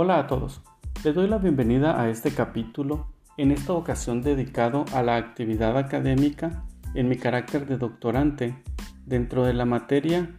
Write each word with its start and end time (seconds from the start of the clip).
Hola 0.00 0.20
a 0.20 0.26
todos, 0.28 0.60
les 1.02 1.12
doy 1.12 1.26
la 1.26 1.38
bienvenida 1.38 2.00
a 2.00 2.08
este 2.08 2.30
capítulo, 2.30 3.08
en 3.36 3.50
esta 3.50 3.72
ocasión 3.72 4.22
dedicado 4.22 4.84
a 4.92 5.02
la 5.02 5.16
actividad 5.16 5.76
académica 5.76 6.62
en 6.94 7.08
mi 7.08 7.16
carácter 7.16 7.66
de 7.66 7.78
doctorante 7.78 8.54
dentro 9.06 9.44
de 9.44 9.54
la 9.54 9.64
materia 9.64 10.38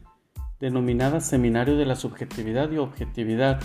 denominada 0.61 1.19
Seminario 1.19 1.75
de 1.75 1.85
la 1.85 1.97
Subjetividad 1.97 2.71
y 2.71 2.77
Objetividad 2.77 3.59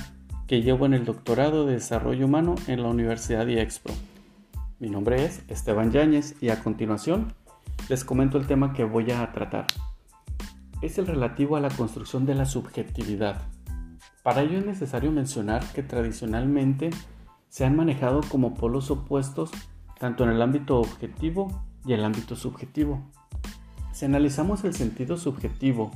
que 0.48 0.62
llevo 0.62 0.84
en 0.84 0.94
el 0.94 1.04
doctorado 1.04 1.64
de 1.64 1.74
Desarrollo 1.74 2.26
Humano 2.26 2.56
en 2.66 2.82
la 2.82 2.88
Universidad 2.88 3.46
IEXPRO. 3.46 3.94
Mi 4.80 4.90
nombre 4.90 5.24
es 5.24 5.44
Esteban 5.46 5.92
Yáñez 5.92 6.34
y 6.42 6.48
a 6.48 6.60
continuación 6.60 7.34
les 7.88 8.04
comento 8.04 8.36
el 8.36 8.48
tema 8.48 8.72
que 8.72 8.82
voy 8.82 9.12
a 9.12 9.30
tratar. 9.30 9.68
Es 10.82 10.98
el 10.98 11.06
relativo 11.06 11.54
a 11.54 11.60
la 11.60 11.70
construcción 11.70 12.26
de 12.26 12.34
la 12.34 12.46
subjetividad. 12.46 13.53
Para 14.24 14.40
ello 14.40 14.56
es 14.56 14.64
necesario 14.64 15.12
mencionar 15.12 15.62
que 15.74 15.82
tradicionalmente 15.82 16.88
se 17.50 17.66
han 17.66 17.76
manejado 17.76 18.22
como 18.30 18.54
polos 18.54 18.90
opuestos 18.90 19.50
tanto 20.00 20.24
en 20.24 20.30
el 20.30 20.40
ámbito 20.40 20.80
objetivo 20.80 21.62
y 21.84 21.92
el 21.92 22.02
ámbito 22.02 22.34
subjetivo. 22.34 23.02
Si 23.92 24.06
analizamos 24.06 24.64
el 24.64 24.72
sentido 24.72 25.18
subjetivo 25.18 25.90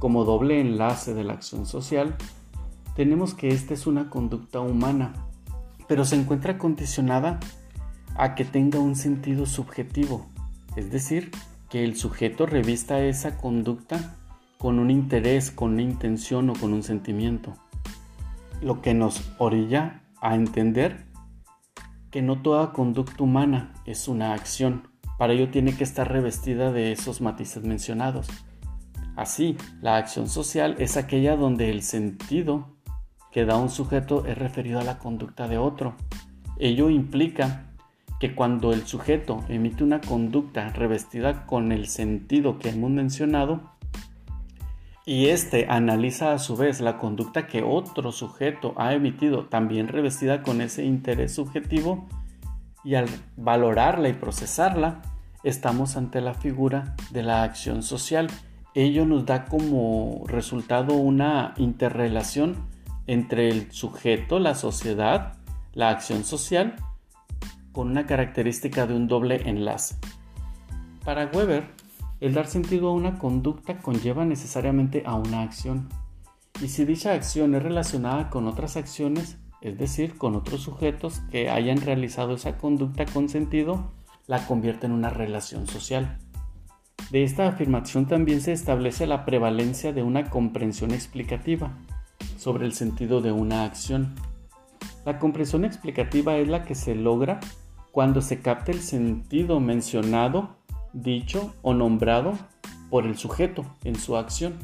como 0.00 0.24
doble 0.24 0.60
enlace 0.60 1.14
de 1.14 1.22
la 1.22 1.34
acción 1.34 1.66
social, 1.66 2.16
tenemos 2.96 3.32
que 3.34 3.50
esta 3.50 3.74
es 3.74 3.86
una 3.86 4.10
conducta 4.10 4.58
humana, 4.58 5.12
pero 5.86 6.04
se 6.04 6.16
encuentra 6.16 6.58
condicionada 6.58 7.38
a 8.16 8.34
que 8.34 8.44
tenga 8.44 8.80
un 8.80 8.96
sentido 8.96 9.46
subjetivo, 9.46 10.26
es 10.74 10.90
decir, 10.90 11.30
que 11.70 11.84
el 11.84 11.94
sujeto 11.94 12.44
revista 12.44 12.98
esa 13.04 13.36
conducta 13.36 14.16
con 14.58 14.80
un 14.80 14.90
interés, 14.90 15.52
con 15.52 15.74
una 15.74 15.82
intención 15.82 16.50
o 16.50 16.54
con 16.54 16.72
un 16.72 16.82
sentimiento 16.82 17.54
lo 18.60 18.82
que 18.82 18.94
nos 18.94 19.30
orilla 19.38 20.02
a 20.20 20.34
entender 20.34 21.06
que 22.10 22.22
no 22.22 22.42
toda 22.42 22.72
conducta 22.72 23.22
humana 23.22 23.72
es 23.84 24.08
una 24.08 24.32
acción. 24.32 24.88
Para 25.18 25.32
ello 25.32 25.50
tiene 25.50 25.76
que 25.76 25.84
estar 25.84 26.10
revestida 26.10 26.72
de 26.72 26.92
esos 26.92 27.20
matices 27.20 27.64
mencionados. 27.64 28.28
Así, 29.16 29.56
la 29.82 29.96
acción 29.96 30.28
social 30.28 30.76
es 30.78 30.96
aquella 30.96 31.36
donde 31.36 31.70
el 31.70 31.82
sentido 31.82 32.76
que 33.32 33.44
da 33.44 33.56
un 33.56 33.68
sujeto 33.68 34.24
es 34.26 34.38
referido 34.38 34.78
a 34.80 34.84
la 34.84 34.98
conducta 34.98 35.48
de 35.48 35.58
otro. 35.58 35.96
Ello 36.58 36.88
implica 36.88 37.74
que 38.20 38.34
cuando 38.34 38.72
el 38.72 38.86
sujeto 38.86 39.44
emite 39.48 39.84
una 39.84 40.00
conducta 40.00 40.68
revestida 40.70 41.46
con 41.46 41.72
el 41.72 41.86
sentido 41.86 42.58
que 42.58 42.70
hemos 42.70 42.90
mencionado, 42.90 43.77
y 45.08 45.30
éste 45.30 45.64
analiza 45.70 46.34
a 46.34 46.38
su 46.38 46.54
vez 46.54 46.82
la 46.82 46.98
conducta 46.98 47.46
que 47.46 47.62
otro 47.62 48.12
sujeto 48.12 48.74
ha 48.76 48.92
emitido, 48.92 49.46
también 49.46 49.88
revestida 49.88 50.42
con 50.42 50.60
ese 50.60 50.84
interés 50.84 51.34
subjetivo, 51.34 52.06
y 52.84 52.94
al 52.94 53.08
valorarla 53.38 54.10
y 54.10 54.12
procesarla, 54.12 55.00
estamos 55.44 55.96
ante 55.96 56.20
la 56.20 56.34
figura 56.34 56.94
de 57.08 57.22
la 57.22 57.42
acción 57.42 57.82
social. 57.82 58.26
Ello 58.74 59.06
nos 59.06 59.24
da 59.24 59.46
como 59.46 60.24
resultado 60.26 60.92
una 60.92 61.54
interrelación 61.56 62.56
entre 63.06 63.48
el 63.48 63.72
sujeto, 63.72 64.38
la 64.38 64.54
sociedad, 64.54 65.38
la 65.72 65.88
acción 65.88 66.22
social, 66.22 66.76
con 67.72 67.88
una 67.88 68.04
característica 68.04 68.86
de 68.86 68.92
un 68.92 69.08
doble 69.08 69.40
enlace. 69.48 69.94
Para 71.02 71.30
Weber, 71.32 71.77
el 72.20 72.34
dar 72.34 72.46
sentido 72.46 72.88
a 72.88 72.92
una 72.92 73.18
conducta 73.18 73.78
conlleva 73.78 74.24
necesariamente 74.24 75.02
a 75.06 75.14
una 75.14 75.42
acción. 75.42 75.88
Y 76.60 76.68
si 76.68 76.84
dicha 76.84 77.14
acción 77.14 77.54
es 77.54 77.62
relacionada 77.62 78.30
con 78.30 78.48
otras 78.48 78.76
acciones, 78.76 79.38
es 79.60 79.78
decir, 79.78 80.16
con 80.16 80.34
otros 80.34 80.62
sujetos 80.62 81.20
que 81.30 81.50
hayan 81.50 81.80
realizado 81.80 82.34
esa 82.34 82.58
conducta 82.58 83.06
con 83.06 83.28
sentido, 83.28 83.92
la 84.26 84.46
convierte 84.46 84.86
en 84.86 84.92
una 84.92 85.10
relación 85.10 85.66
social. 85.66 86.18
De 87.10 87.22
esta 87.22 87.48
afirmación 87.48 88.06
también 88.06 88.40
se 88.40 88.52
establece 88.52 89.06
la 89.06 89.24
prevalencia 89.24 89.92
de 89.92 90.02
una 90.02 90.28
comprensión 90.28 90.90
explicativa 90.90 91.78
sobre 92.36 92.66
el 92.66 92.72
sentido 92.72 93.20
de 93.20 93.32
una 93.32 93.64
acción. 93.64 94.14
La 95.06 95.18
comprensión 95.18 95.64
explicativa 95.64 96.36
es 96.36 96.48
la 96.48 96.64
que 96.64 96.74
se 96.74 96.94
logra 96.94 97.40
cuando 97.92 98.20
se 98.20 98.40
capta 98.40 98.72
el 98.72 98.80
sentido 98.80 99.58
mencionado 99.58 100.57
dicho 100.92 101.54
o 101.62 101.74
nombrado 101.74 102.32
por 102.90 103.06
el 103.06 103.16
sujeto 103.16 103.64
en 103.84 103.96
su 103.96 104.16
acción. 104.16 104.58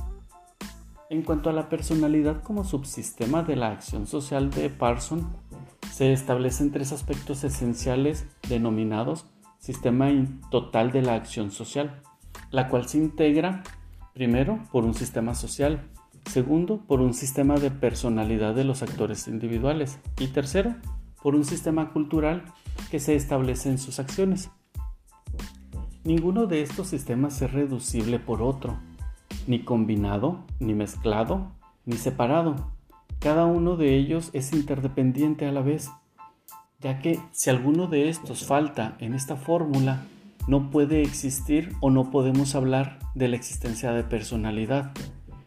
En 1.10 1.22
cuanto 1.22 1.50
a 1.50 1.52
la 1.52 1.68
personalidad 1.68 2.42
como 2.42 2.64
subsistema 2.64 3.42
de 3.42 3.56
la 3.56 3.70
acción 3.70 4.06
social 4.06 4.50
de 4.50 4.70
Parson, 4.70 5.36
se 5.92 6.12
establecen 6.12 6.72
tres 6.72 6.92
aspectos 6.92 7.44
esenciales 7.44 8.26
denominados 8.48 9.26
sistema 9.64 10.10
total 10.50 10.92
de 10.92 11.00
la 11.00 11.14
acción 11.14 11.50
social, 11.50 12.02
la 12.50 12.68
cual 12.68 12.86
se 12.86 12.98
integra 12.98 13.62
primero 14.12 14.58
por 14.70 14.84
un 14.84 14.92
sistema 14.92 15.34
social, 15.34 15.88
segundo 16.26 16.82
por 16.86 17.00
un 17.00 17.14
sistema 17.14 17.54
de 17.54 17.70
personalidad 17.70 18.54
de 18.54 18.64
los 18.64 18.82
actores 18.82 19.26
individuales 19.26 19.98
y 20.18 20.26
tercero 20.26 20.74
por 21.22 21.34
un 21.34 21.46
sistema 21.46 21.94
cultural 21.94 22.44
que 22.90 23.00
se 23.00 23.14
establece 23.14 23.70
en 23.70 23.78
sus 23.78 23.98
acciones. 23.98 24.50
Ninguno 26.04 26.44
de 26.44 26.60
estos 26.60 26.88
sistemas 26.88 27.40
es 27.40 27.50
reducible 27.50 28.18
por 28.18 28.42
otro, 28.42 28.76
ni 29.46 29.60
combinado, 29.60 30.44
ni 30.60 30.74
mezclado, 30.74 31.50
ni 31.86 31.96
separado. 31.96 32.56
Cada 33.20 33.46
uno 33.46 33.78
de 33.78 33.96
ellos 33.96 34.28
es 34.34 34.52
interdependiente 34.52 35.46
a 35.46 35.52
la 35.52 35.62
vez, 35.62 35.90
ya 36.80 36.98
que 36.98 37.18
si 37.32 37.48
alguno 37.48 37.86
de 37.86 38.10
estos 38.10 38.44
falta 38.44 38.98
en 39.00 39.14
esta 39.14 39.36
fórmula, 39.36 40.02
no 40.46 40.70
puede 40.70 41.00
existir 41.00 41.74
o 41.80 41.88
no 41.88 42.10
podemos 42.10 42.54
hablar 42.54 42.98
de 43.14 43.28
la 43.28 43.36
existencia 43.36 43.92
de 43.92 44.04
personalidad. 44.04 44.92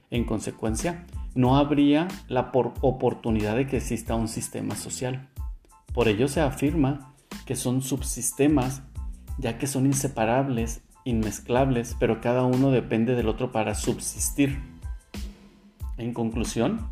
En 0.10 0.26
consecuencia, 0.26 1.06
no 1.36 1.58
habría 1.58 2.08
la 2.30 2.52
oportunidad 2.82 3.56
de 3.56 3.68
que 3.68 3.78
exista 3.78 4.16
un 4.16 4.28
sistema 4.28 4.76
social. 4.76 5.30
Por 5.94 6.08
ello 6.08 6.28
se 6.28 6.42
afirma 6.42 7.14
que 7.46 7.56
son 7.56 7.84
subsistemas 7.84 8.82
ya 9.38 9.58
que 9.58 9.68
son 9.68 9.86
inseparables, 9.86 10.82
inmezclables, 11.04 11.96
pero 12.00 12.22
cada 12.22 12.44
uno 12.44 12.72
depende 12.72 13.16
del 13.16 13.30
otro 13.30 13.52
para 13.52 13.76
subsistir. 13.76 14.60
En 15.98 16.14
conclusión, 16.14 16.90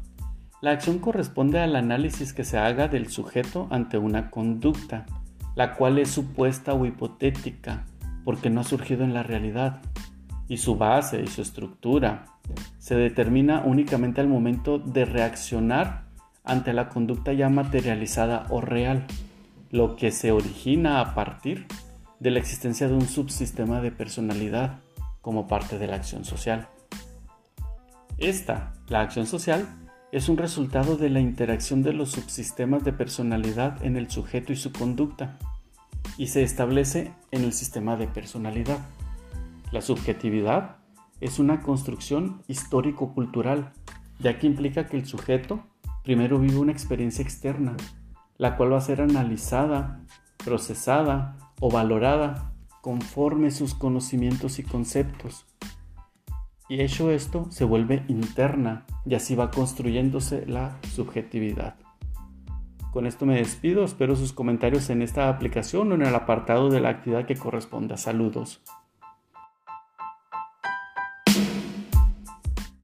la 0.62 0.72
acción 0.72 1.00
corresponde 1.00 1.60
al 1.60 1.76
análisis 1.76 2.34
que 2.34 2.44
se 2.44 2.58
haga 2.58 2.88
del 2.88 3.10
sujeto 3.10 3.68
ante 3.70 3.98
una 3.98 4.32
conducta, 4.32 5.06
la 5.56 5.76
cual 5.76 6.00
es 6.00 6.10
supuesta 6.10 6.74
o 6.74 6.86
hipotética, 6.86 7.86
porque 8.24 8.50
no 8.50 8.62
ha 8.62 8.64
surgido 8.64 9.04
en 9.04 9.14
la 9.14 9.24
realidad, 9.24 9.82
y 10.48 10.58
su 10.58 10.76
base 10.76 11.22
y 11.22 11.28
su 11.28 11.42
estructura 11.42 12.26
se 12.78 12.96
determina 12.96 13.64
únicamente 13.66 14.22
al 14.22 14.28
momento 14.28 14.80
de 14.80 15.06
reaccionar 15.06 16.04
ante 16.44 16.74
la 16.74 16.90
conducta 16.90 17.34
ya 17.34 17.50
materializada 17.50 18.46
o 18.50 18.62
real, 18.62 19.06
lo 19.72 19.96
que 19.96 20.12
se 20.12 20.32
origina 20.32 21.02
a 21.02 21.16
partir 21.16 21.66
de 22.20 22.32
la 22.32 22.40
existencia 22.40 22.88
de 22.88 22.94
un 22.94 23.08
subsistema 23.08 23.82
de 23.82 23.92
personalidad 23.92 24.80
como 25.22 25.48
parte 25.48 25.80
de 25.80 25.88
la 25.88 25.96
acción 25.96 26.26
social. 26.26 26.70
Esta, 28.18 28.74
la 28.88 29.02
acción 29.02 29.26
social, 29.26 29.68
es 30.12 30.30
un 30.30 30.38
resultado 30.38 30.96
de 30.96 31.10
la 31.10 31.20
interacción 31.20 31.84
de 31.84 31.92
los 31.92 32.12
subsistemas 32.12 32.84
de 32.84 32.94
personalidad 32.94 33.84
en 33.84 33.98
el 33.98 34.10
sujeto 34.10 34.54
y 34.54 34.56
su 34.56 34.72
conducta, 34.72 35.38
y 36.18 36.28
se 36.28 36.44
establece 36.44 37.12
en 37.32 37.44
el 37.44 37.52
sistema 37.52 37.98
de 37.98 38.08
personalidad. 38.08 38.80
La 39.72 39.82
subjetividad 39.82 40.78
es 41.20 41.40
una 41.40 41.62
construcción 41.62 42.44
histórico-cultural, 42.48 43.74
ya 44.20 44.40
que 44.40 44.48
implica 44.48 44.86
que 44.86 44.98
el 44.98 45.06
sujeto 45.06 45.66
primero 46.04 46.40
vive 46.40 46.58
una 46.58 46.72
experiencia 46.72 47.24
externa, 47.24 47.76
la 48.38 48.56
cual 48.56 48.74
va 48.74 48.78
a 48.78 48.82
ser 48.82 49.02
analizada, 49.02 50.02
procesada 50.44 51.38
o 51.60 51.70
valorada 51.70 52.54
conforme 52.82 53.52
sus 53.52 53.74
conocimientos 53.74 54.60
y 54.60 54.64
conceptos. 54.64 55.46
Y 56.68 56.82
hecho 56.82 57.12
esto, 57.12 57.48
se 57.52 57.64
vuelve 57.64 58.04
interna 58.08 58.86
y 59.06 59.16
así 59.16 59.36
va 59.36 59.52
construyéndose 59.52 60.46
la 60.46 60.78
subjetividad. 60.94 61.76
Con 62.92 63.06
esto 63.06 63.26
me 63.26 63.36
despido, 63.36 63.84
espero 63.84 64.16
sus 64.16 64.34
comentarios 64.34 64.90
en 64.90 65.02
esta 65.02 65.30
aplicación 65.30 65.92
o 65.92 65.96
en 65.96 66.04
el 66.04 66.16
apartado 66.16 66.70
de 66.70 66.80
la 66.80 66.90
actividad 66.90 67.26
que 67.26 67.36
corresponda. 67.36 67.98
Saludos. 67.98 68.62